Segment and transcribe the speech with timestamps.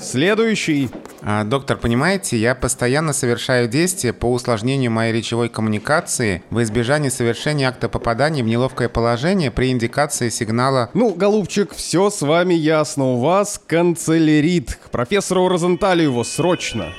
[0.00, 0.90] Следующий.
[1.22, 7.68] А, доктор, понимаете, я постоянно совершаю действия по усложнению моей речевой коммуникации в избежании совершения
[7.68, 10.90] акта попадания в неловкое положение при индикации сигнала...
[10.94, 13.04] Ну, голубчик, все с вами ясно.
[13.04, 14.78] У вас канцелярит.
[14.84, 16.92] К профессору Розенталю его срочно.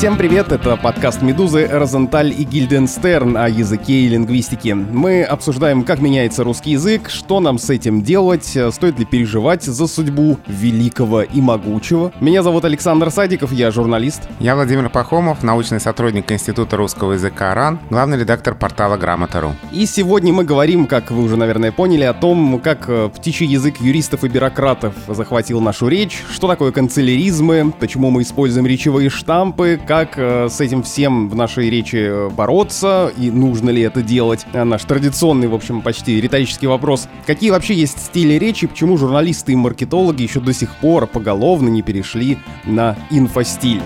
[0.00, 4.74] Всем привет, это подкаст «Медузы», Розенталь и Гильденстерн о языке и лингвистике.
[4.74, 9.86] Мы обсуждаем, как меняется русский язык, что нам с этим делать, стоит ли переживать за
[9.86, 12.14] судьбу великого и могучего.
[12.18, 14.22] Меня зовут Александр Садиков, я журналист.
[14.38, 19.52] Я Владимир Пахомов, научный сотрудник Института русского языка РАН, главный редактор портала Грамота.ру.
[19.70, 23.82] И сегодня мы говорим, как вы уже, наверное, поняли, о том, как э, птичий язык
[23.82, 30.16] юристов и бюрократов захватил нашу речь, что такое канцеляризмы, почему мы используем речевые штампы, как
[30.18, 34.46] э, с этим всем в нашей речи э, бороться и нужно ли это делать.
[34.52, 37.08] А наш традиционный, в общем, почти риторический вопрос.
[37.26, 41.82] Какие вообще есть стили речи, почему журналисты и маркетологи еще до сих пор поголовно не
[41.82, 43.82] перешли на инфостиль?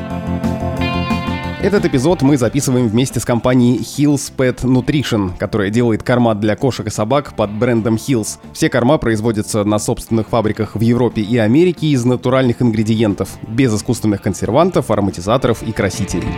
[1.65, 6.87] Этот эпизод мы записываем вместе с компанией Hills Pet Nutrition, которая делает корма для кошек
[6.87, 8.37] и собак под брендом Hills.
[8.53, 14.21] Все корма производятся на собственных фабриках в Европе и Америке из натуральных ингредиентов, без искусственных
[14.21, 16.29] консервантов, ароматизаторов и красителей.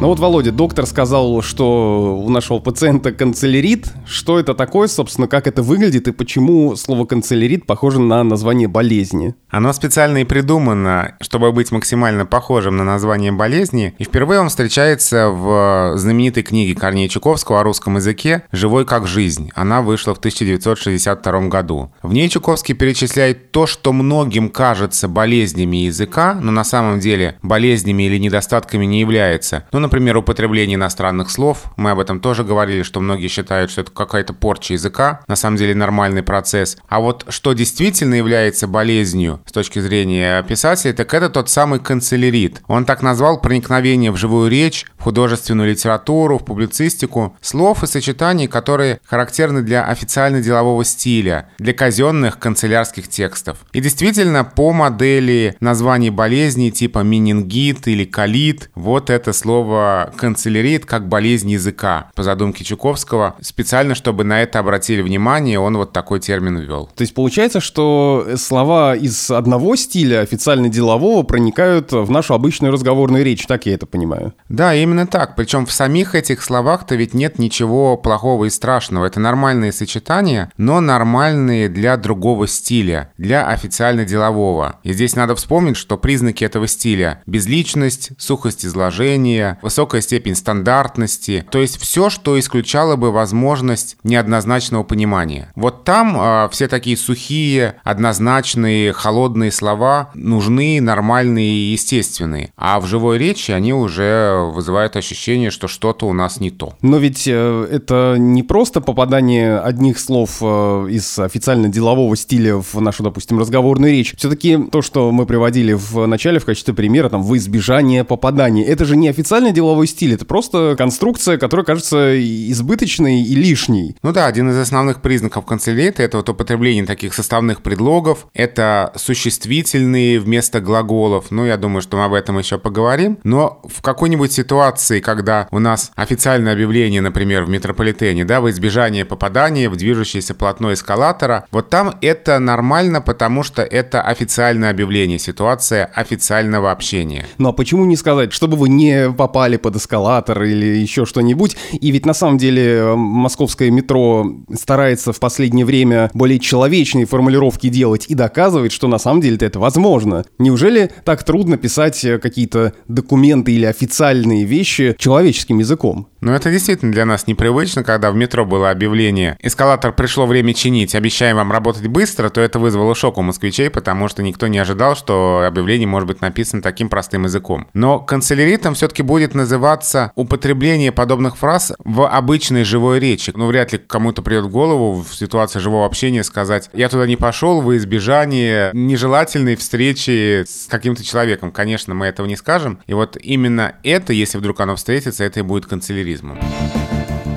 [0.00, 3.92] Ну вот, Володя, доктор сказал, что у нашего пациента канцелярит.
[4.06, 9.34] Что это такое, собственно, как это выглядит и почему слово канцелярит похоже на название болезни?
[9.50, 13.92] Оно специально и придумано, чтобы быть максимально похожим на название болезни.
[13.98, 19.50] И впервые он встречается в знаменитой книге Корнея Чуковского о русском языке «Живой как жизнь».
[19.56, 21.90] Она вышла в 1962 году.
[22.02, 28.04] В ней Чуковский перечисляет то, что многим кажется болезнями языка, но на самом деле болезнями
[28.04, 29.64] или недостатками не является.
[29.72, 31.64] Ну, например, употребление иностранных слов.
[31.76, 35.20] Мы об этом тоже говорили, что многие считают, что это какая-то порча языка.
[35.26, 36.76] На самом деле нормальный процесс.
[36.88, 42.60] А вот что действительно является болезнью с точки зрения писателя, так это тот самый канцелярит.
[42.66, 48.46] Он так назвал проникновение в живую речь, в художественную литературу, в публицистику, слов и сочетаний,
[48.46, 53.58] которые характерны для официально-делового стиля, для казенных канцелярских текстов.
[53.72, 60.86] И действительно, по модели названий болезней типа менингит или колит, вот это слово слово канцелярит
[60.86, 62.10] как болезнь языка.
[62.14, 66.90] По задумке Чуковского, специально, чтобы на это обратили внимание, он вот такой термин ввел.
[66.94, 73.46] То есть получается, что слова из одного стиля официально-делового проникают в нашу обычную разговорную речь,
[73.46, 74.34] так я это понимаю?
[74.48, 75.36] Да, именно так.
[75.36, 79.06] Причем в самих этих словах-то ведь нет ничего плохого и страшного.
[79.06, 84.76] Это нормальные сочетания, но нормальные для другого стиля, для официально-делового.
[84.82, 91.58] И здесь надо вспомнить, что признаки этого стиля– безличность, сухость изложения, высокая степень стандартности, то
[91.58, 95.52] есть все, что исключало бы возможность неоднозначного понимания.
[95.56, 102.50] Вот там э, все такие сухие, однозначные, холодные слова нужны, нормальные и естественные.
[102.56, 106.72] А в живой речи они уже вызывают ощущение, что что-то у нас не то.
[106.80, 113.02] Но ведь э, это не просто попадание одних слов э, из официально-делового стиля в нашу,
[113.02, 114.14] допустим, разговорную речь.
[114.16, 118.86] Все-таки то, что мы приводили в начале в качестве примера, там, в избежание попадания, это
[118.86, 122.18] же не официально деловой стиль, это просто конструкция, которая кажется
[122.50, 123.96] избыточной и лишней.
[124.02, 130.18] Ну да, один из основных признаков канцелярии это вот употребление таких составных предлогов, это существительные
[130.18, 131.26] вместо глаголов.
[131.30, 133.18] Ну, я думаю, что мы об этом еще поговорим.
[133.22, 139.04] Но в какой-нибудь ситуации, когда у нас официальное объявление, например, в метрополитене, да, в избежание
[139.04, 145.84] попадания в движущееся полотно эскалатора, вот там это нормально, потому что это официальное объявление, ситуация
[145.86, 147.26] официального общения.
[147.38, 151.56] Ну а почему не сказать, чтобы вы не попали попали под эскалатор или еще что-нибудь.
[151.80, 157.68] И ведь на самом деле э, московское метро старается в последнее время более человечные формулировки
[157.68, 160.24] делать и доказывает, что на самом деле это возможно.
[160.38, 166.08] Неужели так трудно писать э, какие-то документы или официальные вещи человеческим языком?
[166.20, 170.96] Ну, это действительно для нас непривычно, когда в метро было объявление «Эскалатор пришло время чинить,
[170.96, 174.96] обещаем вам работать быстро», то это вызвало шок у москвичей, потому что никто не ожидал,
[174.96, 177.68] что объявление может быть написано таким простым языком.
[177.72, 183.32] Но канцеляритом все-таки будет называться употребление подобных фраз в обычной живой речи.
[183.34, 187.16] Ну, вряд ли кому-то придет в голову в ситуации живого общения сказать «я туда не
[187.16, 191.52] пошел во избежание нежелательной встречи с каким-то человеком».
[191.52, 192.80] Конечно, мы этого не скажем.
[192.86, 196.38] И вот именно это, если вдруг оно встретится, это и будет канцеляризмом.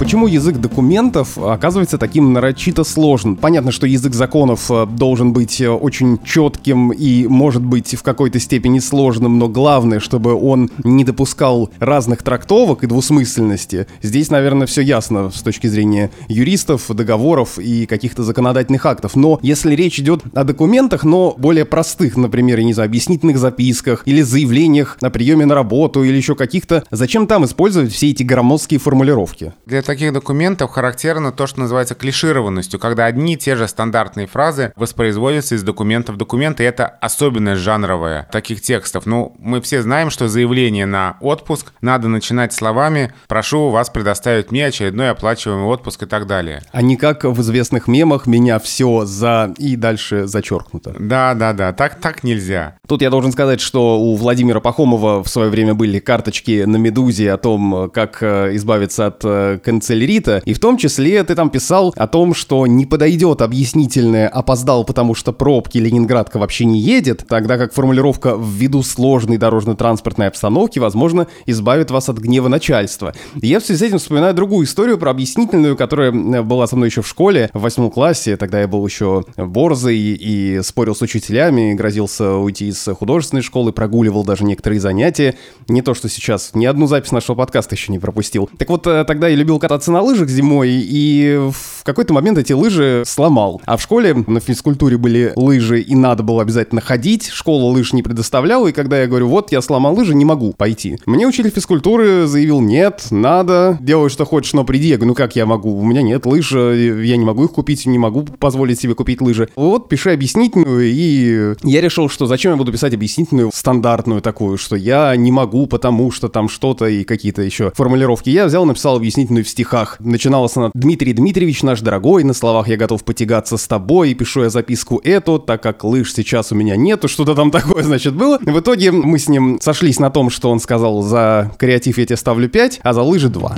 [0.01, 3.36] Почему язык документов оказывается таким нарочито сложным?
[3.36, 8.39] Понятно, что язык законов э, должен быть э, очень четким и может быть в какой-то
[8.39, 13.86] степени сложным, но главное, чтобы он не допускал разных трактовок и двусмысленности.
[14.01, 19.15] Здесь, наверное, все ясно с точки зрения юристов, договоров и каких-то законодательных актов.
[19.15, 24.01] Но если речь идет о документах, но более простых, например, я не знаю, объяснительных записках
[24.06, 28.80] или заявлениях на приеме на работу или еще каких-то, зачем там использовать все эти громоздкие
[28.80, 29.54] формулировки?
[29.68, 34.71] Для таких документов характерно то, что называется клишированностью, когда одни и те же стандартные фразы
[34.77, 39.05] воспроизводятся из документа в документ, и это особенность жанровая таких текстов.
[39.05, 44.67] Ну, мы все знаем, что заявление на отпуск надо начинать словами «прошу вас предоставить мне
[44.67, 46.61] очередной оплачиваемый отпуск» и так далее.
[46.71, 50.95] А не как в известных мемах «меня все за» и дальше зачеркнуто.
[50.97, 52.77] Да, да, да, так, так нельзя.
[52.87, 57.33] Тут я должен сказать, что у Владимира Пахомова в свое время были карточки на «Медузе»
[57.33, 61.94] о том, как э, избавиться от э, канцелярита, и в том числе ты там писал
[61.95, 67.57] о том, что не подойдет объяснительное «опоздал, потому что пробки Ленинградка вообще не едет», тогда
[67.57, 73.13] как формулировка «ввиду сложной дорожно-транспортной обстановки, возможно, избавит вас от гнева начальства».
[73.41, 76.89] И я в связи с этим вспоминаю другую историю про объяснительную, которая была со мной
[76.89, 81.75] еще в школе, в восьмом классе, тогда я был еще борзый и спорил с учителями,
[81.75, 85.35] грозился уйти из художественной школы, прогуливал даже некоторые занятия.
[85.69, 88.50] Не то, что сейчас ни одну запись нашего подкаста еще не пропустил.
[88.57, 92.53] Так вот, э, тогда я любил кататься на лыжах зимой, и в какой-то момент эти
[92.53, 93.61] лыжи сломал.
[93.65, 97.29] А в школе на физкультуре были лыжи, и надо было обязательно ходить.
[97.29, 100.97] Школа лыж не предоставляла, и когда я говорю, вот, я сломал лыжи, не могу пойти.
[101.05, 104.89] Мне учитель физкультуры заявил, нет, надо, делай, что хочешь, но приди.
[104.89, 105.77] Я говорю, ну как я могу?
[105.77, 109.21] У меня нет лыж, э, я не могу их купить, не могу позволить себе купить
[109.21, 109.49] лыжи.
[109.55, 114.75] Вот, пиши объяснительную, и я решил, что зачем я буду писать объяснительную стандартную такую, что
[114.75, 118.29] я не могу, потому что там что-то и какие-то еще формулировки.
[118.29, 119.98] Я взял, написал объяснительную стихах.
[120.00, 124.44] Начиналась она «Дмитрий Дмитриевич, наш дорогой, на словах я готов потягаться с тобой, и пишу
[124.44, 128.39] я записку эту, так как лыж сейчас у меня нету», что-то там такое, значит, было.
[128.42, 132.18] В итоге мы с ним сошлись на том, что он сказал, за креатив я тебе
[132.18, 133.57] ставлю 5, а за лыжи 2.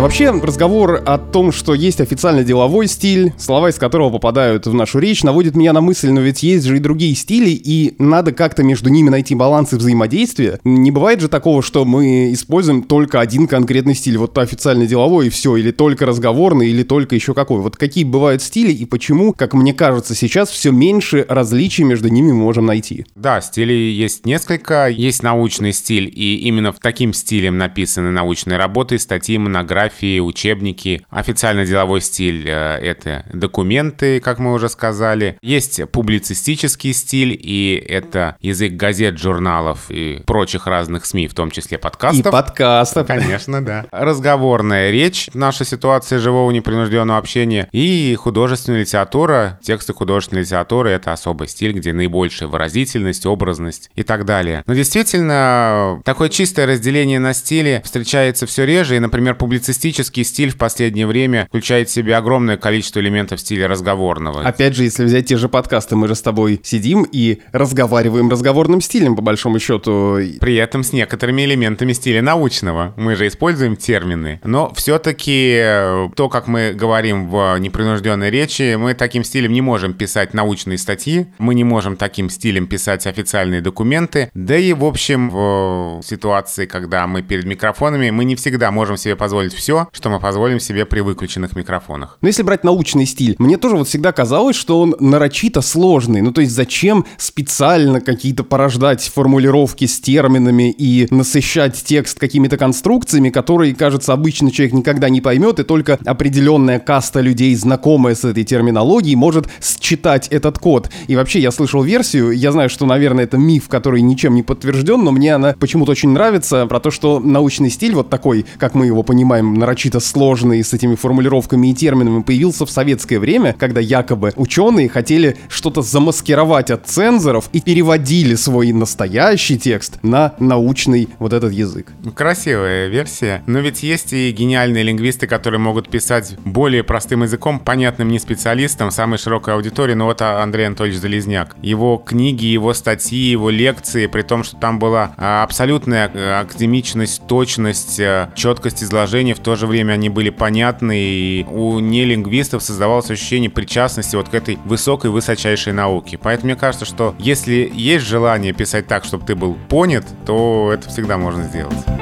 [0.00, 4.72] Но вообще разговор о том, что есть официально деловой стиль, слова из которого попадают в
[4.72, 8.32] нашу речь, наводит меня на мысль, но ведь есть же и другие стили, и надо
[8.32, 10.58] как-то между ними найти баланс и взаимодействие.
[10.64, 15.28] Не бывает же такого, что мы используем только один конкретный стиль, вот официально деловой и
[15.28, 17.60] все, или только разговорный, или только еще какой.
[17.60, 22.32] Вот какие бывают стили и почему, как мне кажется, сейчас все меньше различий между ними
[22.32, 23.04] мы можем найти.
[23.16, 24.88] Да, стилей есть несколько.
[24.88, 31.04] Есть научный стиль, и именно в таким стилем написаны научные работы, статьи, монографии, монографии, учебники.
[31.10, 35.38] Официально деловой стиль э,— это документы, как мы уже сказали.
[35.42, 41.78] Есть публицистический стиль, и это язык газет, журналов и прочих разных СМИ, в том числе
[41.78, 42.26] подкастов.
[42.26, 43.06] И подкастов.
[43.06, 43.86] Конечно, да.
[43.90, 49.58] Разговорная речь, наша ситуация живого непринужденного общения, и художественная литература.
[49.62, 54.62] Тексты художественной литературы— это особый стиль, где наибольшая выразительность, образность и так далее.
[54.66, 60.50] Но действительно, такое чистое разделение на стили встречается все реже, и, например, публицистический публицистический стиль
[60.50, 64.42] в последнее время включает в себя огромное количество элементов стиля разговорного.
[64.42, 68.82] Опять же, если взять те же подкасты, мы же с тобой сидим и разговариваем разговорным
[68.82, 70.18] стилем, по большому счету.
[70.40, 72.92] При этом с некоторыми элементами стиля научного.
[72.96, 74.40] Мы же используем термины.
[74.44, 79.94] Но все-таки э, то, как мы говорим в непринужденной речи, мы таким стилем не можем
[79.94, 84.30] писать научные статьи, мы не можем таким стилем писать официальные документы.
[84.34, 89.16] Да и, в общем, в ситуации, когда мы перед микрофонами, мы не всегда можем себе
[89.16, 92.18] позволить все все, что мы позволим себе при выключенных микрофонах.
[92.20, 96.22] Но если брать научный стиль, мне тоже вот всегда казалось, что он нарочито сложный.
[96.22, 103.30] Ну, то есть зачем специально какие-то порождать формулировки с терминами и насыщать текст какими-то конструкциями,
[103.30, 108.42] которые, кажется, обычный человек никогда не поймет, и только определенная каста людей, знакомая с этой
[108.42, 110.90] терминологией, может считать этот код.
[111.06, 115.04] И вообще, я слышал версию, я знаю, что, наверное, это миф, который ничем не подтвержден,
[115.04, 118.86] но мне она почему-то очень нравится, про то, что научный стиль вот такой, как мы
[118.86, 124.32] его понимаем нарочито сложный с этими формулировками и терминами появился в советское время, когда якобы
[124.36, 131.52] ученые хотели что-то замаскировать от цензоров и переводили свой настоящий текст на научный вот этот
[131.52, 131.92] язык.
[132.14, 133.42] Красивая версия.
[133.46, 138.90] Но ведь есть и гениальные лингвисты, которые могут писать более простым языком, понятным не специалистам,
[138.90, 139.94] самой широкой аудитории.
[139.94, 141.56] Но вот Андрей Анатольевич Залезняк.
[141.62, 148.00] Его книги, его статьи, его лекции, при том, что там была а, абсолютная академичность, точность,
[148.34, 154.16] четкость изложения, в то же время они были понятны, и у нелингвистов создавалось ощущение причастности
[154.16, 156.18] вот к этой высокой, высочайшей науке.
[156.18, 160.88] Поэтому мне кажется, что если есть желание писать так, чтобы ты был понят, то это
[160.88, 161.99] всегда можно сделать.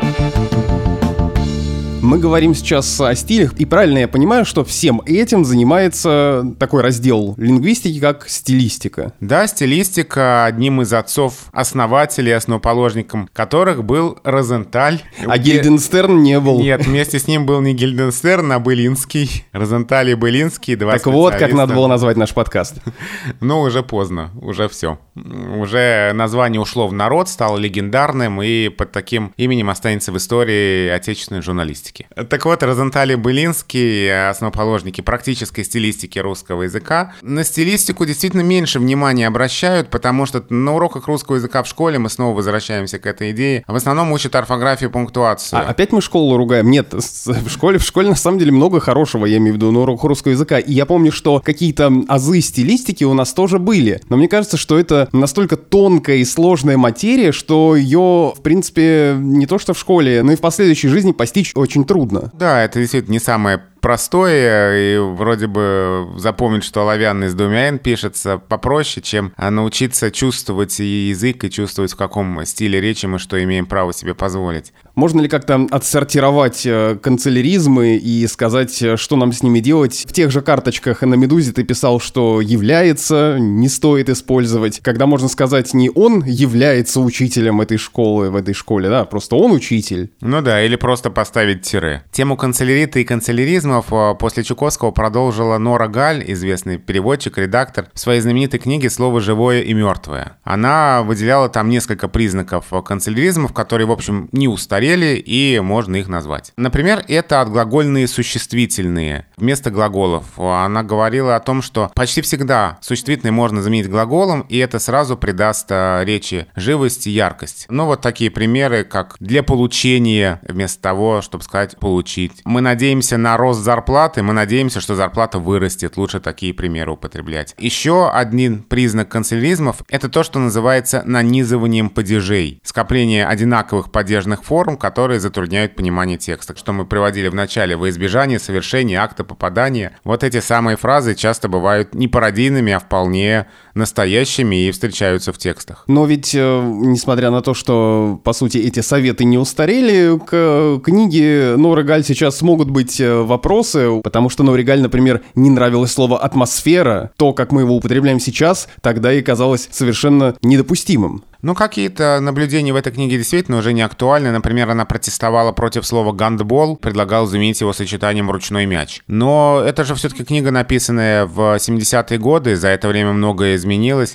[2.08, 7.34] Мы говорим сейчас о стилях, и правильно я понимаю, что всем этим занимается такой раздел
[7.36, 9.12] лингвистики, как стилистика.
[9.20, 15.02] Да, стилистика одним из отцов-основателей, основоположником которых был Розенталь.
[15.26, 15.56] А где...
[15.56, 16.60] Гильденстерн не был.
[16.60, 19.44] Нет, вместе с ним был не Гильденстерн, а Былинский.
[19.52, 22.76] Розенталь и Былинский, два Так вот, как надо было назвать наш подкаст.
[23.40, 24.98] Ну, уже поздно, уже все.
[25.14, 31.42] Уже название ушло в народ, стало легендарным, и под таким именем останется в истории отечественной
[31.42, 31.97] журналистики.
[32.28, 39.26] Так вот, Розенталь и Былинский, основоположники практической стилистики русского языка, на стилистику действительно меньше внимания
[39.26, 43.64] обращают, потому что на уроках русского языка в школе мы снова возвращаемся к этой идее.
[43.66, 45.60] В основном учат орфографию, пунктуацию.
[45.60, 46.70] А, опять мы школу ругаем?
[46.70, 49.80] Нет, в школе, в школе на самом деле много хорошего, я имею в виду, на
[49.80, 50.58] уроках русского языка.
[50.58, 54.00] И я помню, что какие-то азы стилистики у нас тоже были.
[54.08, 59.46] Но мне кажется, что это настолько тонкая и сложная материя, что ее, в принципе, не
[59.46, 62.30] то что в школе, но и в последующей жизни постичь очень трудно.
[62.34, 67.78] Да, это действительно не самое простое, и вроде бы запомнить, что оловянный с двумя «н»
[67.78, 73.42] пишется попроще, чем научиться чувствовать и язык, и чувствовать, в каком стиле речи мы что
[73.42, 74.72] имеем право себе позволить.
[74.98, 80.04] Можно ли как-то отсортировать э, канцеляризмы и сказать, э, что нам с ними делать?
[80.08, 84.80] В тех же карточках на «Медузе» ты писал, что является, не стоит использовать.
[84.80, 89.52] Когда можно сказать, не он является учителем этой школы, в этой школе, да, просто он
[89.52, 90.10] учитель.
[90.20, 92.02] Ну да, или просто поставить тире.
[92.10, 97.98] Тему канцелярита и канцеляризма механизмов э, после Чуковского продолжила Нора Галь, известный переводчик, редактор, в
[97.98, 100.38] своей знаменитой книге «Слово живое и мертвое».
[100.44, 106.52] Она выделяла там несколько признаков канцеляризмов, которые, в общем, не устарели и можно их назвать.
[106.56, 110.24] Например, это отглагольные существительные вместо глаголов.
[110.38, 115.66] Она говорила о том, что почти всегда существительные можно заменить глаголом, и это сразу придаст
[115.70, 117.66] э, речи живость и яркость.
[117.68, 122.40] Ну, вот такие примеры, как для получения, вместо того, чтобы сказать получить.
[122.44, 125.96] Мы надеемся на рост зарплаты, мы надеемся, что зарплата вырастет.
[125.96, 127.54] Лучше такие примеры употреблять.
[127.58, 132.60] Еще один признак канцеляризмов– это то, что называется нанизыванием падежей.
[132.64, 136.56] Скопление одинаковых падежных форм, которые затрудняют понимание текста.
[136.56, 139.98] Что мы приводили в начале во избежание совершения акта попадания.
[140.04, 143.46] Вот эти самые фразы часто бывают не пародийными, а вполне
[143.78, 145.84] настоящими и встречаются в текстах.
[145.86, 151.54] Но ведь, э, несмотря на то, что, по сути, эти советы не устарели, к книге
[151.56, 156.18] Нора Галь сейчас могут быть э, вопросы, потому что Нори Галь, например, не нравилось слово
[156.18, 161.22] «атмосфера», то, как мы его употребляем сейчас, тогда и казалось совершенно недопустимым.
[161.40, 164.32] Ну, какие-то наблюдения в этой книге действительно уже не актуальны.
[164.32, 169.02] Например, она протестовала против слова «гандбол», предлагала заменить его сочетанием «ручной мяч».
[169.06, 173.67] Но это же все-таки книга, написанная в 70-е годы, за это время многое изменилось,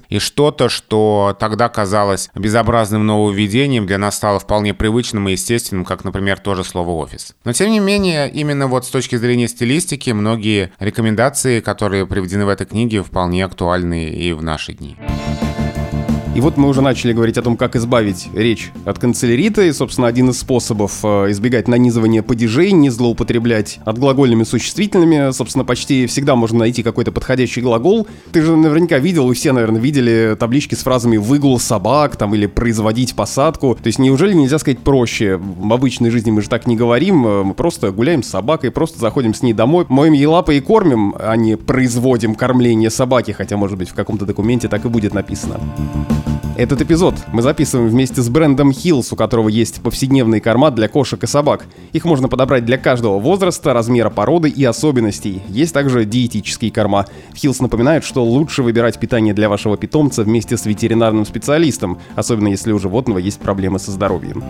[0.10, 6.04] и что-то, что тогда казалось безобразным нововведением, для нас стало вполне привычным и естественным, как,
[6.04, 7.36] например, тоже слово «офис».
[7.44, 12.50] Но, тем не менее, именно вот с точки зрения стилистики, многие рекомендации, которые приведены в
[12.50, 14.98] этой книге, вполне актуальны и в наши дни.
[16.36, 20.08] И вот мы уже начали говорить о том, как избавить речь от канцелярита, и, собственно,
[20.08, 25.32] один из способов э, избегать нанизывания падежей, не злоупотреблять отглагольными существительными.
[25.32, 28.08] Собственно, почти всегда можно найти какой-то подходящий глагол.
[28.32, 32.48] Ты же наверняка видел, и все, наверное, видели таблички с фразами «выгул собак» там или
[32.48, 33.76] «производить посадку».
[33.76, 35.38] То есть неужели нельзя сказать проще?
[35.38, 39.00] В обычной жизни мы же так не говорим, э, мы просто гуляем с собакой, просто
[39.00, 43.56] заходим с ней домой, моем ей лапы и кормим, а не производим кормление собаки, хотя,
[43.56, 45.60] может быть, в каком-то документе так и будет написано.
[46.56, 51.24] Этот эпизод мы записываем вместе с брендом Hills, у которого есть повседневный корма для кошек
[51.24, 51.66] и собак.
[51.94, 55.42] Их можно подобрать для каждого возраста, размера породы и особенностей.
[55.50, 57.08] Есть также диетические корма.
[57.34, 62.72] Hills напоминает, что лучше выбирать питание для вашего питомца вместе с ветеринарным специалистом, особенно если
[62.72, 64.44] у животного есть проблемы со здоровьем.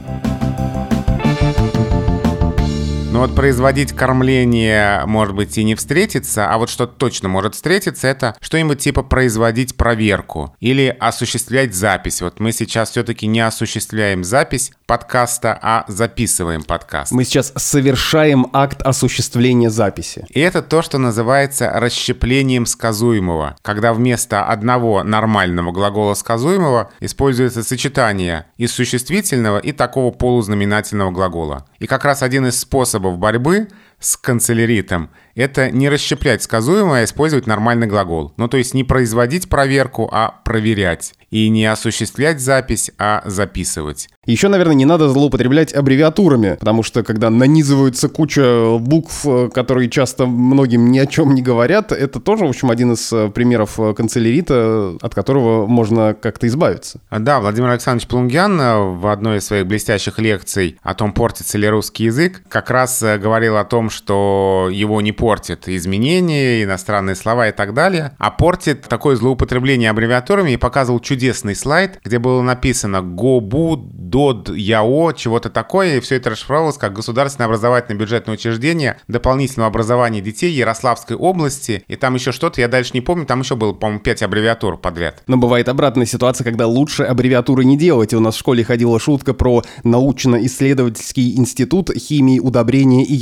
[3.24, 8.36] Вот производить кормление, может быть, и не встретится, а вот что точно может встретиться, это
[8.42, 12.22] что-нибудь типа производить проверку или осуществлять запись.
[12.22, 17.14] Вот мы сейчас все-таки не осуществляем запись подкаста, а записываем подкаст.
[17.14, 20.26] Мы сейчас совершаем акт осуществления записи.
[20.30, 28.48] И это то, что называется расщеплением сказуемого, когда вместо одного нормального глагола сказуемого используется сочетание
[28.58, 31.66] из существительного и такого полузнаменательного глагола.
[31.80, 33.68] И как раз один из способов борьбы
[34.04, 38.34] с канцеляритом– это не расщеплять сказуемое, а использовать нормальный глагол.
[38.38, 41.14] Ну, то есть не производить проверку, а проверять.
[41.32, 44.10] И не осуществлять запись, а записывать.
[44.26, 50.92] Еще, наверное, не надо злоупотреблять аббревиатурами, потому что когда нанизываются куча букв, которые часто многим
[50.92, 54.96] ни о чем не говорят, это тоже, в общем, один из э, примеров э, канцелярита,
[55.02, 57.02] от которого можно как-то избавиться.
[57.10, 61.68] Да, Владимир Александрович Плунгян э, в одной из своих блестящих лекций о том, портится ли
[61.68, 67.52] русский язык, как раз говорил о том, что его не портит изменения, иностранные слова и
[67.52, 73.78] так далее, а портит такое злоупотребление аббревиатурами и показывал чудесный слайд, где было написано «ГОБУ»,
[73.78, 80.22] ДОД, ЯО, чего-то такое, и все это расшифровалось как государственное образовательное бюджетное учреждение дополнительного образования
[80.22, 84.02] детей Ярославской области, и там еще что-то, я дальше не помню, там еще было, по-моему,
[84.02, 85.24] 5 аббревиатур подряд.
[85.28, 88.14] Но бывает обратная ситуация, когда лучше аббревиатуры не делать.
[88.14, 93.16] У нас в школе ходила шутка про научно-исследовательский институт химии, удобрения и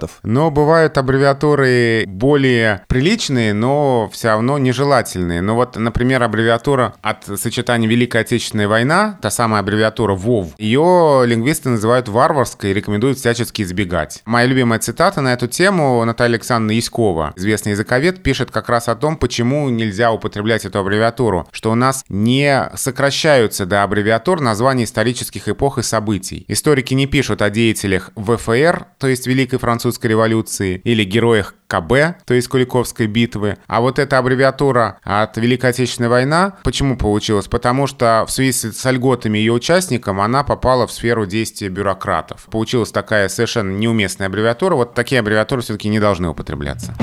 [0.00, 0.20] ядохимикатов.
[0.22, 5.40] Но бывают аббревиатуры более приличные, но все равно нежелательные.
[5.40, 10.54] Ну вот, например, аббревиатура от сочетания Великая Отечественная война, та самая аббревиатура ВОВ.
[10.58, 14.22] Ее лингвисты называют варварской и рекомендуют всячески избегать.
[14.24, 18.96] Моя любимая цитата на эту тему Наталья Александровна Яськова, известный языковед, пишет как раз о
[18.96, 25.48] том, почему нельзя употреблять эту аббревиатуру, что у нас не сокращаются до аббревиатур названия исторических
[25.48, 26.44] эпох и событий.
[26.48, 32.34] Историки не пишут о деятелях ВФР, то есть Великой Французской революции, или героях КБ, то
[32.34, 33.56] есть Куликовской битвы.
[33.66, 37.46] А вот эта аббревиатура от Великой Отечественной войны, почему получилось?
[37.46, 42.46] Потому что в связи с льготами ее участникам она попала в сферу действия бюрократов.
[42.50, 44.74] Получилась такая совершенно неуместная аббревиатура.
[44.74, 46.94] Вот такие аббревиатуры все-таки не должны употребляться.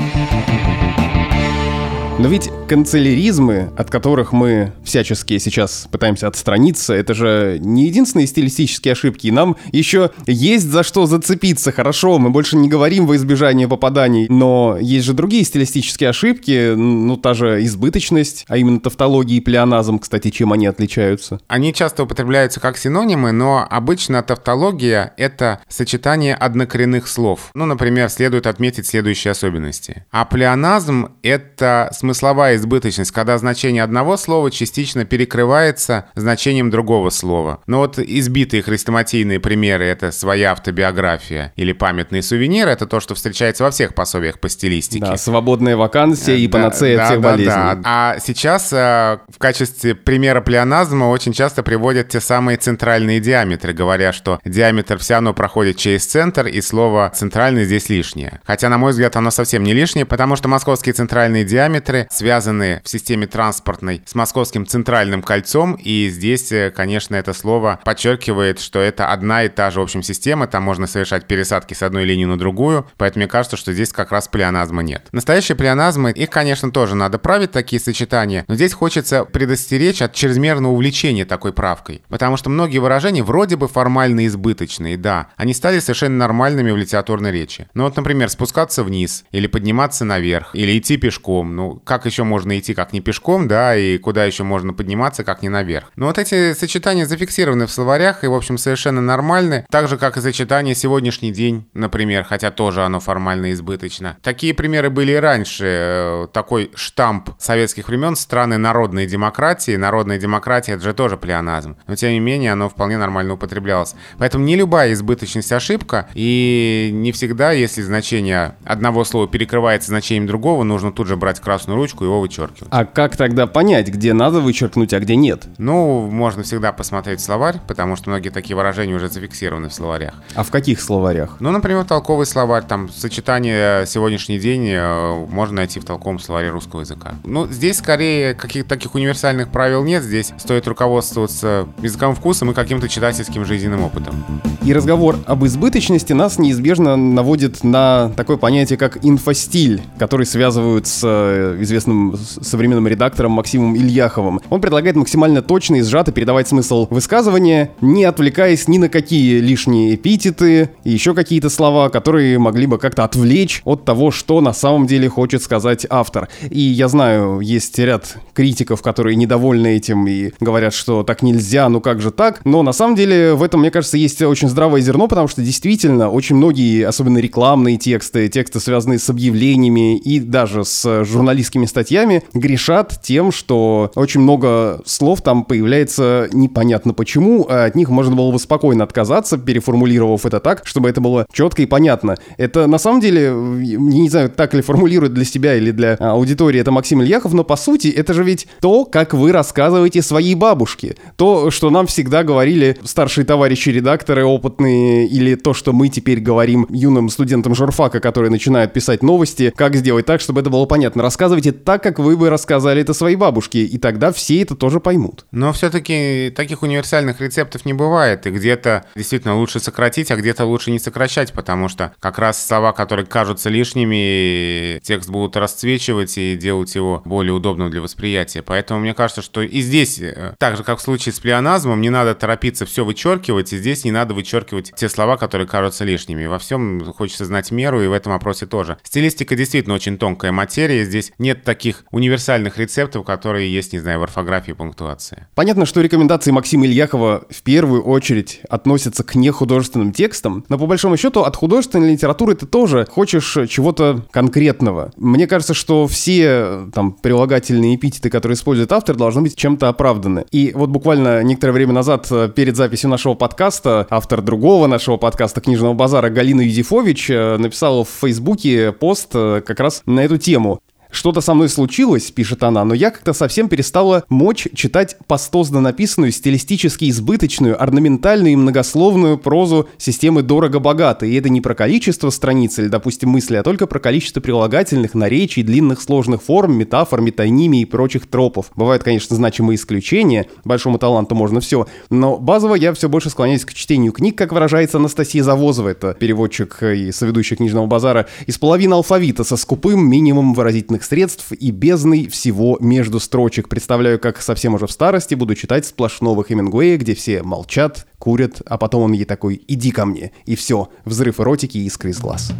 [2.18, 8.92] Но ведь канцеляризмы, от которых мы всячески сейчас пытаемся отстраниться, это же не единственные стилистические
[8.92, 9.28] ошибки.
[9.28, 11.70] Нам еще есть за что зацепиться.
[11.70, 17.16] Хорошо, мы больше не говорим во избежание попаданий, но есть же другие стилистические ошибки, ну,
[17.16, 21.40] та же избыточность, а именно тавтология и плеоназм, кстати, чем они отличаются?
[21.46, 27.52] Они часто употребляются как синонимы, но обычно тавтология— это сочетание однокоренных слов.
[27.54, 30.04] Ну, например, следует отметить следующие особенности.
[30.10, 37.60] А плеоназм— это смысл смысловая избыточность, когда значение одного слова частично перекрывается значением другого слова.
[37.66, 43.64] Но вот избитые хрестоматийные примеры— это своя автобиография или памятные сувениры— это то, что встречается
[43.64, 45.04] во всех пособиях по стилистике.
[45.04, 47.52] Да, свободная вакансия и панацея да, всех да, болезней.
[47.52, 47.80] Да.
[47.84, 54.14] А сейчас э, в качестве примера плеоназма очень часто приводят те самые центральные диаметры, говоря,
[54.14, 58.40] что диаметр все равно проходит через центр, и слово «центральный» здесь лишнее.
[58.46, 62.80] Хотя, на мой взгляд, оно совсем не лишнее, потому что московские центральные диаметры центры связаны
[62.84, 68.80] в системе транспортной с Московским центральным кольцом, и здесь, э, конечно, это слово подчеркивает, что
[68.80, 72.26] это одна и та же, в общем, система, там можно совершать пересадки с одной линии
[72.26, 75.06] на другую, поэтому мне кажется, что здесь как раз плеоназма нет.
[75.12, 80.72] Настоящие плеоназмы, их, конечно, тоже надо править, такие сочетания, но здесь хочется предостеречь от чрезмерного
[80.72, 86.16] увлечения такой правкой, потому что многие выражения вроде бы формально избыточные, да, они стали совершенно
[86.16, 87.68] нормальными в литературной речи.
[87.74, 92.58] Ну вот, например, спускаться вниз, или подниматься наверх, или идти пешком, ну, как еще можно
[92.58, 95.90] идти, как не пешком, да, и куда еще можно подниматься, как не наверх.
[95.96, 100.16] Но вот эти сочетания зафиксированы в словарях и, в общем, совершенно нормальны, так же, как
[100.16, 104.16] и сочетание сегодняшний день, например, хотя тоже оно формально избыточно.
[104.22, 105.64] Такие примеры были и раньше.
[105.66, 109.76] Э, такой штамп советских времен страны народной демократии.
[109.76, 111.76] Народная демократия— это же тоже плеоназм.
[111.86, 113.94] Но, тем не менее, оно вполне нормально употреблялось.
[114.18, 120.64] Поэтому не любая избыточность ошибка, и не всегда, если значение одного слова перекрывается значением другого,
[120.64, 122.68] нужно тут же брать красную ручку его вычеркивать.
[122.70, 125.46] А как тогда понять, где надо вычеркнуть, а где нет?
[125.58, 130.14] Ну, можно всегда посмотреть словарь, потому что многие такие выражения уже зафиксированы в словарях.
[130.34, 131.36] А в каких словарях?
[131.40, 136.80] Ну, например, толковый словарь, там сочетание сегодняшний день э, можно найти в толковом словаре русского
[136.80, 137.14] языка.
[137.24, 142.88] Ну, здесь скорее каких-то таких универсальных правил нет, здесь стоит руководствоваться языковым вкусом и каким-то
[142.88, 144.24] читательским жизненным опытом.
[144.64, 151.00] И разговор об избыточности нас неизбежно наводит на такое понятие, как инфостиль, который связывают с
[151.04, 154.40] э, известным современным редактором Максимом Ильяховым.
[154.50, 159.94] Он предлагает максимально точно и сжато передавать смысл высказывания, не отвлекаясь ни на какие лишние
[159.94, 164.86] эпитеты и еще какие-то слова, которые могли бы как-то отвлечь от того, что на самом
[164.86, 166.28] деле хочет сказать автор.
[166.50, 171.80] И я знаю, есть ряд критиков, которые недовольны этим и говорят, что так нельзя, ну
[171.80, 172.40] как же так?
[172.44, 176.10] Но на самом деле в этом, мне кажется, есть очень здравое зерно, потому что действительно
[176.10, 182.22] очень многие, особенно рекламные тексты, тексты, связанные с объявлениями и даже с журналистами, журналистскими статьями
[182.34, 188.30] грешат тем, что очень много слов там появляется непонятно почему, а от них можно было
[188.30, 192.16] бы спокойно отказаться, переформулировав это так, чтобы это было четко и понятно.
[192.36, 196.70] Это на самом деле, не знаю, так ли формулирует для себя или для аудитории это
[196.70, 200.96] Максим Ильяхов, но по сути это же ведь то, как вы рассказываете своей бабушке.
[201.16, 206.66] То, что нам всегда говорили старшие товарищи редакторы опытные, или то, что мы теперь говорим
[206.68, 211.02] юным студентам журфака, которые начинают писать новости, как сделать так, чтобы это было понятно.
[211.38, 215.24] Рассказывайте так, как вы бы рассказали это своей бабушке, и тогда все это тоже поймут.
[215.30, 220.72] Но все-таки таких универсальных рецептов не бывает, и где-то действительно лучше сократить, а где-то лучше
[220.72, 226.74] не сокращать, потому что как раз слова, которые кажутся лишними, текст будут расцвечивать и делать
[226.74, 228.42] его более удобным для восприятия.
[228.42, 231.90] Поэтому мне кажется, что и здесь, э, так же как в случае с плеоназмом, не
[231.90, 236.26] надо торопиться все вычеркивать, и здесь не надо вычеркивать те слова, которые кажутся лишними.
[236.26, 238.78] Во всем хочется знать меру, и в этом вопросе тоже.
[238.82, 244.02] Стилистика действительно очень тонкая материя, здесь нет таких универсальных рецептов, которые есть, не знаю, в
[244.02, 245.26] орфографии и пунктуации.
[245.34, 250.96] Понятно, что рекомендации Максима Ильяхова в первую очередь относятся к нехудожественным текстам, но по большому
[250.96, 254.90] счету от художественной литературы ты тоже хочешь чего-то конкретного.
[254.96, 260.24] Мне кажется, что все там прилагательные эпитеты, которые использует автор, должны быть чем-то оправданы.
[260.30, 265.74] И вот буквально некоторое время назад, перед записью нашего подкаста, автор другого нашего подкаста «Книжного
[265.74, 270.60] базара» Галина Юзефович э, написала в Фейсбуке пост э, как раз на эту тему.
[270.90, 276.12] Что-то со мной случилось, пишет она, но я как-то совсем перестала мочь читать пастозно написанную,
[276.12, 281.06] стилистически избыточную, орнаментальную и многословную прозу системы дорого-богато.
[281.06, 285.42] И это не про количество страниц или, допустим, мысли, а только про количество прилагательных, наречий,
[285.42, 288.50] длинных сложных форм, метафор, метонимий и прочих тропов.
[288.56, 293.52] Бывают, конечно, значимые исключения, большому таланту можно все, но базово я все больше склоняюсь к
[293.52, 299.24] чтению книг, как выражается Анастасия Завозова, это переводчик и соведущий книжного базара, из половины алфавита
[299.24, 303.48] со скупым минимумом выразительных транспортных средств и бездной всего между строчек.
[303.48, 308.58] Представляю, как совсем уже в старости буду читать сплошного Хемингуэя, где все молчат, курят, а
[308.58, 310.12] потом он ей такой «иди ко мне».
[310.26, 312.32] И все, взрыв эротики и искры из глаз.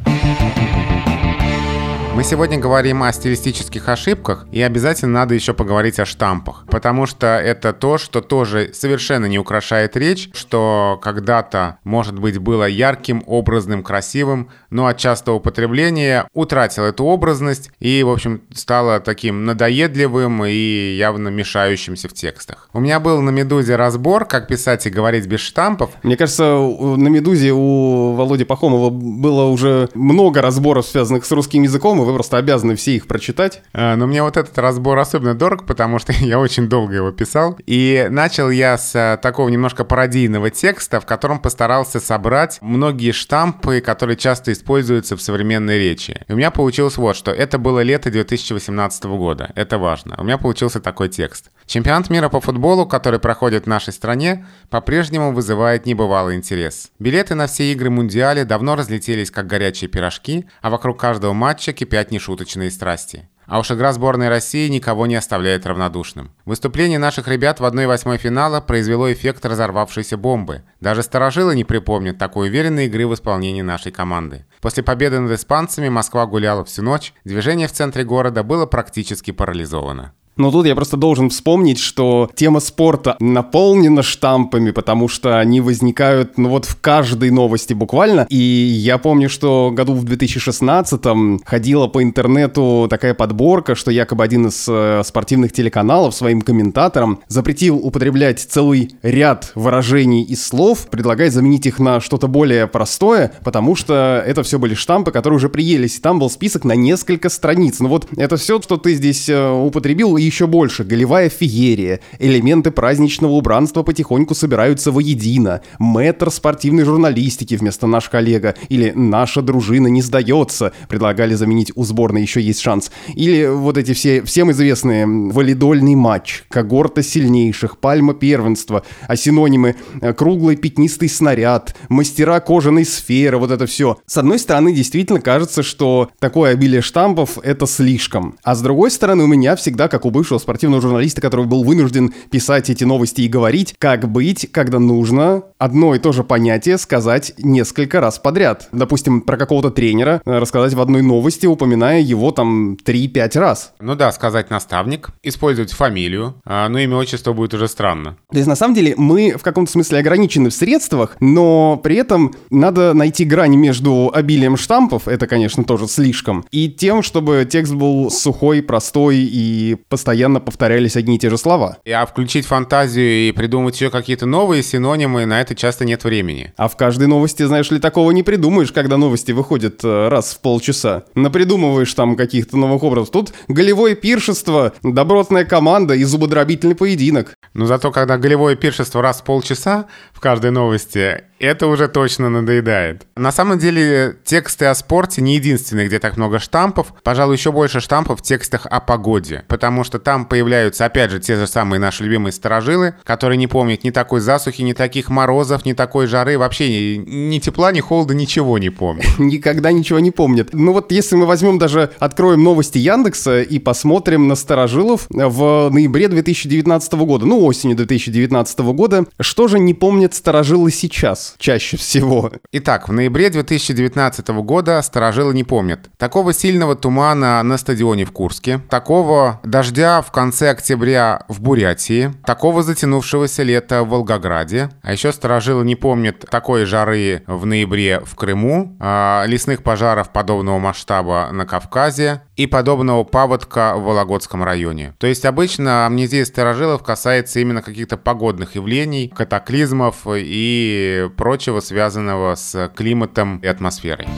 [2.18, 7.38] Мы сегодня говорим о стилистических ошибках, и обязательно надо еще поговорить о штампах, потому что
[7.38, 13.84] это то, что тоже совершенно не украшает речь, что когда-то, может быть, было ярким, образным,
[13.84, 20.96] красивым, но от частого употребления утратил эту образность и, в общем, стало таким надоедливым и
[20.96, 22.68] явно мешающимся в текстах.
[22.72, 25.90] У меня был на «Медузе» разбор, как писать и говорить без штампов.
[26.02, 32.02] Мне кажется, на «Медузе» у Володи Пахомова было уже много разборов, связанных с русским языком,
[32.02, 33.62] и вы просто обязаны все их прочитать.
[33.72, 37.58] А, но мне вот этот разбор особенно дорог, потому что я очень долго его писал.
[37.66, 43.80] И начал я с а, такого немножко пародийного текста, в котором постарался собрать многие штампы,
[43.80, 46.24] которые часто используются в современной речи.
[46.26, 47.30] И у меня получилось вот что.
[47.30, 49.52] Это было лето 2018 года.
[49.54, 50.14] Это важно.
[50.18, 51.50] У меня получился такой текст.
[51.68, 56.90] Чемпионат мира по футболу, который проходит в нашей стране, по-прежнему вызывает небывалый интерес.
[56.98, 62.10] Билеты на все игры Мундиале давно разлетелись как горячие пирожки, а вокруг каждого матча кипят
[62.10, 63.28] нешуточные страсти.
[63.44, 66.30] А уж игра сборной России никого не оставляет равнодушным.
[66.46, 70.62] Выступление наших ребят в 1-8 финала произвело эффект разорвавшейся бомбы.
[70.80, 74.46] Даже старожилы не припомнят такой уверенной игры в исполнении нашей команды.
[74.62, 80.14] После победы над испанцами Москва гуляла всю ночь, движение в центре города было практически парализовано.
[80.38, 86.38] Но тут я просто должен вспомнить, что тема спорта наполнена штампами, потому что они возникают,
[86.38, 88.26] ну вот в каждой новости буквально.
[88.30, 94.46] И я помню, что году в 2016-м ходила по интернету такая подборка, что якобы один
[94.46, 101.66] из э, спортивных телеканалов своим комментаторам запретил употреблять целый ряд выражений и слов, предлагает заменить
[101.66, 105.98] их на что-то более простое, потому что это все были штампы, которые уже приелись.
[105.98, 107.80] И там был список на несколько страниц.
[107.80, 110.84] Ну вот это все, что ты здесь э, употребил, и еще больше.
[110.84, 112.00] Голевая феерия.
[112.18, 115.62] Элементы праздничного убранства потихоньку собираются воедино.
[115.78, 118.54] Мэтр спортивной журналистики вместо наш коллега.
[118.68, 120.72] Или наша дружина не сдается.
[120.88, 122.90] Предлагали заменить у сборной еще есть шанс.
[123.14, 130.12] Или вот эти все всем известные валидольный матч, когорта сильнейших, пальма первенства, а синонимы э,
[130.12, 133.98] круглый пятнистый снаряд, мастера кожаной сферы, вот это все.
[134.06, 138.36] С одной стороны, действительно кажется, что такое обилие штампов— это слишком.
[138.42, 142.12] А с другой стороны, у меня всегда, как у бывшего спортивного журналиста, который был вынужден
[142.28, 147.34] писать эти новости и говорить, как быть, когда нужно одно и то же понятие сказать
[147.38, 148.68] несколько раз подряд.
[148.72, 153.74] Допустим, про какого-то тренера э, рассказать в одной новости, упоминая его там 3-5 раз.
[153.78, 158.16] Ну да, сказать наставник, использовать фамилию, а, но имя отчество будет уже странно.
[158.32, 162.34] То есть на самом деле мы в каком-то смысле ограничены в средствах, но при этом
[162.50, 168.10] надо найти грань между обилием штампов, это, конечно, тоже слишком, и тем, чтобы текст был
[168.10, 171.78] сухой, простой и постоянно повторялись одни и те же слова.
[171.84, 176.52] А включить фантазию и придумать еще какие-то новые синонимы, на это часто нет времени.
[176.56, 180.40] А в каждой новости, знаешь ли, такого не придумаешь, когда новости выходят э, раз в
[180.40, 181.02] полчаса.
[181.16, 183.10] Напридумываешь там каких-то новых образов.
[183.10, 187.34] Тут голевое пиршество, добротная команда и зубодробительный поединок.
[187.54, 193.06] Но зато, когда голевое пиршество раз в полчаса в каждой новости, это уже точно надоедает.
[193.16, 196.92] На самом деле, тексты о спорте не единственные, где так много штампов.
[197.02, 199.44] Пожалуй, еще больше штампов в текстах о погоде.
[199.48, 203.84] Потому что там появляются, опять же, те же самые наши любимые сторожилы, которые не помнят
[203.84, 206.38] ни такой засухи, ни таких морозов, ни такой жары.
[206.38, 209.06] Вообще ни, ни тепла, ни холода, ничего не помнят.
[209.18, 210.50] Никогда ничего не помнят.
[210.52, 216.08] Ну вот если мы возьмем даже, откроем новости Яндекса и посмотрим на сторожилов в ноябре
[216.08, 221.27] 2019 года, ну осенью 2019 года, что же не помнят сторожилы сейчас?
[221.38, 222.32] Чаще всего.
[222.52, 225.90] Итак, в ноябре 2019 года сторожилы не помнят.
[225.96, 232.62] Такого сильного тумана на стадионе в Курске, такого дождя в конце октября в Бурятии, такого
[232.62, 238.76] затянувшегося лета в Волгограде, а еще сторожилы не помнят такой жары в ноябре в Крыму,
[238.80, 244.94] а лесных пожаров подобного масштаба на Кавказе и подобного паводка в Вологодском районе.
[244.98, 252.70] То есть обычно амнезия сторожилов касается именно каких-то погодных явлений, катаклизмов и прочего, связанного с
[252.74, 254.08] климатом и атмосферой.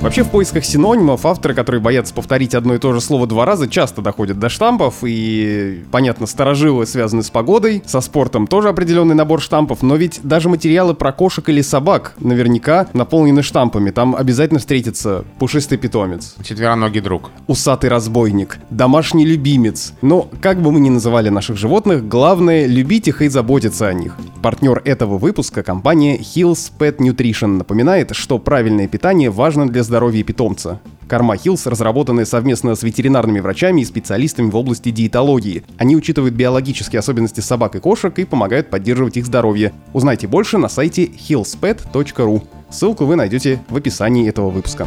[0.00, 3.68] Вообще в поисках синонимов авторы, которые боятся повторить одно и то же слово два раза,
[3.68, 9.40] часто доходят до штампов, и, понятно, сторожилы связаны с погодой, со спортом тоже определенный набор
[9.40, 15.24] штампов, но ведь даже материалы про кошек или собак наверняка наполнены штампами, там обязательно встретится
[15.40, 16.36] пушистый питомец.
[16.44, 17.30] Четвероногий друг.
[17.48, 19.94] Усатый разбойник, домашний любимец.
[20.00, 24.16] Но, как бы мы ни называли наших животных, главное— любить их и заботиться о них.
[24.42, 30.80] Партнер этого выпуска— компания Hills Pet Nutrition напоминает, что правильное питание важно для здоровья питомца.
[31.08, 35.64] Корма Hill's разработаны совместно с ветеринарными врачами и специалистами в области диетологии.
[35.78, 39.72] Они учитывают биологические особенности собак и кошек и помогают поддерживать их здоровье.
[39.94, 42.46] Узнайте больше на сайте hillspet.ru.
[42.70, 44.86] Ссылку вы найдете в описании этого выпуска.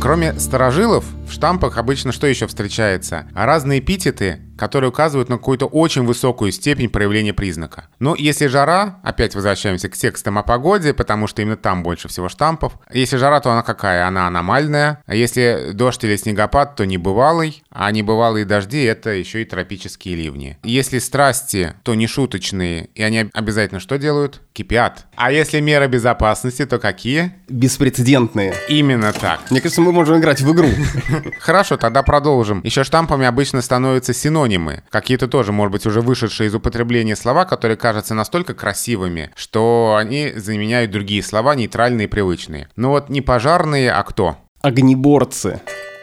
[0.00, 3.26] Кроме сторожилов, в штампах обычно что еще встречается?
[3.34, 7.88] Разные эпитеты, которые указывают на какую-то очень высокую степень проявления признака.
[7.98, 12.28] Но если жара, опять возвращаемся к текстам о погоде, потому что именно там больше всего
[12.28, 12.72] штампов.
[12.92, 14.06] Если жара, то она какая?
[14.06, 15.02] Она аномальная.
[15.06, 17.62] А если дождь или снегопад, то небывалый.
[17.70, 20.58] А небывалые дожди— это еще и тропические ливни.
[20.62, 24.40] Если страсти, то не шуточные, и они обязательно что делают?
[24.52, 25.06] Кипят.
[25.16, 27.34] А если меры безопасности, то какие?
[27.48, 28.54] Беспрецедентные.
[28.68, 29.50] Именно так.
[29.50, 30.68] Мне кажется, мы можем играть в игру.
[31.40, 32.62] Хорошо, тогда продолжим.
[32.64, 34.45] Еще штампами обычно становятся синонимы.
[34.90, 40.32] Какие-то тоже, может быть, уже вышедшие из употребления слова, которые кажутся настолько красивыми, что они
[40.36, 42.68] заменяют другие слова, нейтральные и привычные.
[42.76, 44.36] Ну вот не пожарные, а кто?
[44.62, 45.60] Огнеборцы.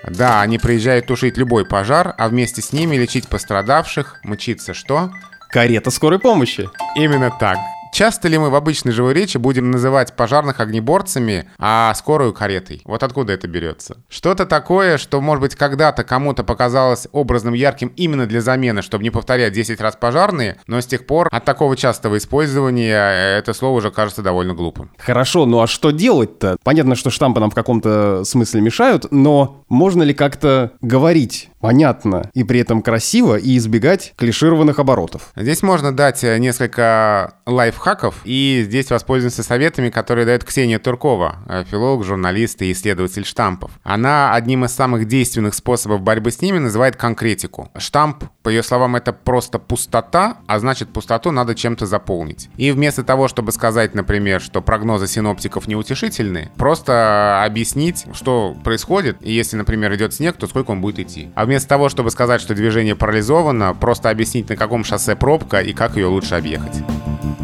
[0.07, 5.11] Да, они приезжают тушить любой пожар, а вместе с ними лечить пострадавших, мчиться что?
[5.49, 6.69] Карета скорой помощи.
[6.95, 7.57] Именно так.
[7.93, 12.81] Часто ли мы в обычной живой речи будем называть пожарных огнеборцами, а скорую каретой?
[12.85, 13.97] Вот откуда это берется?
[14.09, 19.11] Что-то такое, что, может быть, когда-то кому-то показалось образным ярким именно для замены, чтобы не
[19.11, 23.91] повторять 10 раз пожарные, но с тех пор от такого частого использования это слово уже
[23.91, 24.89] кажется довольно глупым.
[24.97, 26.57] Хорошо, ну а что делать-то?
[26.63, 32.43] Понятно, что штампы нам в каком-то смысле мешают, но можно ли как-то говорить понятно и
[32.43, 35.31] при этом красиво и избегать клишированных оборотов?
[35.37, 42.03] Здесь можно дать несколько лайфхаков и здесь воспользуемся советами, которые дает Ксения Туркова, э, филолог,
[42.03, 43.71] журналист и исследователь штампов.
[43.83, 47.71] Она одним из самых действенных способов борьбы с ними называет конкретику.
[47.77, 52.49] Штамп, по ее словам, это просто пустота, а значит пустоту надо чем-то заполнить.
[52.57, 59.31] И вместо того, чтобы сказать, например, что прогнозы синоптиков неутешительны, просто объяснить, что происходит, и
[59.31, 61.31] если, например, идет снег, то сколько он будет идти.
[61.35, 65.71] А вместо того, чтобы сказать, что движение парализовано, просто объяснить, на каком шоссе пробка и
[65.71, 66.81] как ее лучше объехать.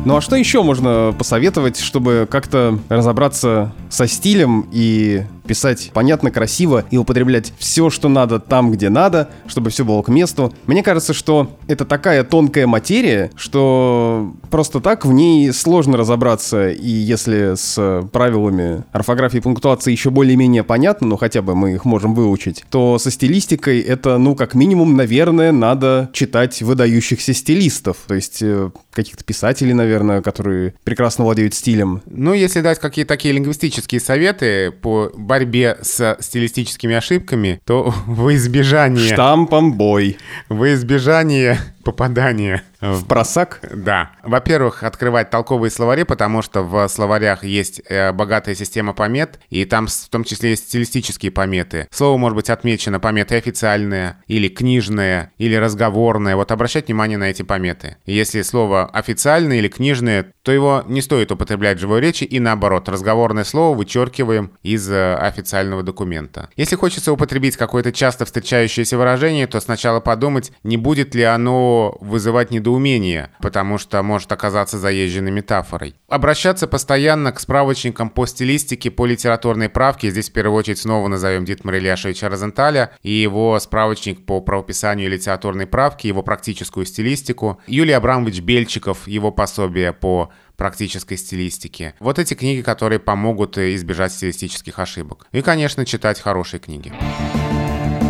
[0.03, 6.85] Ну а что еще можно посоветовать, чтобы как-то разобраться со стилем и писать понятно, красиво
[6.91, 10.53] и употреблять все, что надо там, где надо, чтобы все было к месту.
[10.67, 16.69] Мне кажется, что это такая тонкая материя, что просто так в ней сложно разобраться.
[16.69, 21.83] И если с правилами орфографии и пунктуации еще более-менее понятно, ну хотя бы мы их
[21.83, 27.97] можем выучить, то со стилистикой это, ну, как минимум, наверное, надо читать выдающихся стилистов.
[28.05, 28.69] То есть э,
[29.03, 32.01] каких-то писателей, наверное, которые прекрасно владеют стилем.
[32.05, 39.13] Ну, если дать какие-то такие лингвистические советы по борьбе с стилистическими ошибками, то во избежание...
[39.13, 40.17] Штампом бой.
[40.49, 43.59] Во избежание попадания в просак?
[43.73, 44.11] Да.
[44.23, 49.87] Во-первых, открывать толковые словари, потому что в словарях есть э, богатая система помет, и там
[49.87, 51.87] в том числе есть стилистические пометы.
[51.91, 56.35] Слово может быть отмечено пометой официальное, или книжное, или разговорное.
[56.35, 57.97] Вот обращать внимание на эти пометы.
[58.05, 62.89] Если слово официальное или книжное, то его не стоит употреблять в живой речи, и наоборот,
[62.89, 66.49] разговорное слово вычеркиваем из э, официального документа.
[66.55, 72.51] Если хочется употребить какое-то часто встречающееся выражение, то сначала подумать, не будет ли оно вызывать
[72.51, 75.95] недоумение потому что может оказаться заезженной метафорой.
[76.07, 80.09] Обращаться постоянно к справочникам по стилистике, по литературной правке.
[80.11, 85.67] Здесь в первую очередь снова назовем Дитмара Ильяшевича Розенталя и его справочник по правописанию литературной
[85.67, 87.59] правки, его практическую стилистику.
[87.67, 91.95] Юлий Абрамович Бельчиков, его пособие по практической стилистике.
[91.99, 95.25] Вот эти книги, которые помогут избежать стилистических ошибок.
[95.31, 96.93] И, конечно, читать хорошие книги.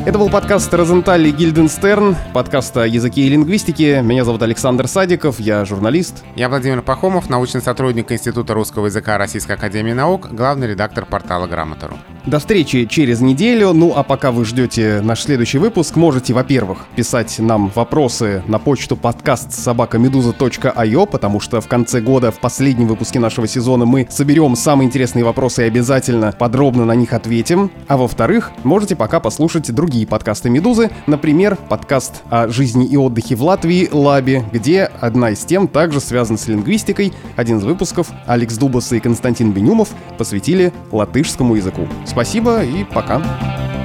[0.05, 4.01] Это был подкаст «Розенталь и Гильденстерн», подкаст о языке и лингвистике.
[4.01, 6.23] Меня зовут Александр Садиков, я журналист.
[6.35, 11.97] Я Владимир Пахомов, научный сотрудник Института русского языка Российской Академии Наук, главный редактор портала «Грамотору».
[12.25, 13.73] До встречи через неделю.
[13.73, 18.95] Ну а пока вы ждете наш следующий выпуск, можете, во-первых, писать нам вопросы на почту
[18.95, 24.87] подкаст собакамедуза.io, потому что в конце года, в последнем выпуске нашего сезона, мы соберем самые
[24.87, 27.69] интересные вопросы и обязательно подробно на них ответим.
[27.87, 33.33] А во-вторых, можете пока послушать другие другие подкасты «Медузы», например, подкаст о жизни и отдыхе
[33.33, 37.11] в Латвии «Лаби», где одна из тем также связана с лингвистикой.
[37.35, 41.87] Один из выпусков Алекс Дубас и Константин Бенюмов посвятили латышскому языку.
[42.05, 43.15] Спасибо и пока.
[43.17, 43.78] you